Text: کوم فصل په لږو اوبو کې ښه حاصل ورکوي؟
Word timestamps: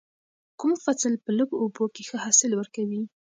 کوم 0.59 0.73
فصل 0.83 1.13
په 1.23 1.31
لږو 1.37 1.55
اوبو 1.63 1.83
کې 1.93 2.01
ښه 2.07 2.17
حاصل 2.25 2.51
ورکوي؟ 2.55 3.01